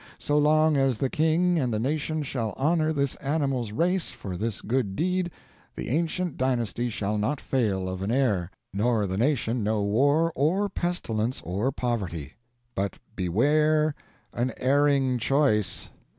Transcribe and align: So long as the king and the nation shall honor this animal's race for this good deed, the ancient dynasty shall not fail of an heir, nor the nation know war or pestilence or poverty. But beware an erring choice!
So 0.17 0.35
long 0.35 0.77
as 0.77 0.97
the 0.97 1.11
king 1.11 1.59
and 1.59 1.71
the 1.71 1.77
nation 1.77 2.23
shall 2.23 2.55
honor 2.57 2.91
this 2.91 3.15
animal's 3.17 3.71
race 3.71 4.09
for 4.09 4.35
this 4.35 4.61
good 4.61 4.95
deed, 4.95 5.29
the 5.75 5.89
ancient 5.89 6.37
dynasty 6.37 6.89
shall 6.89 7.19
not 7.19 7.39
fail 7.39 7.87
of 7.87 8.01
an 8.01 8.09
heir, 8.09 8.49
nor 8.73 9.05
the 9.05 9.15
nation 9.19 9.63
know 9.63 9.83
war 9.83 10.31
or 10.33 10.69
pestilence 10.69 11.39
or 11.43 11.71
poverty. 11.71 12.33
But 12.73 12.97
beware 13.15 13.93
an 14.33 14.53
erring 14.57 15.19
choice! 15.19 15.91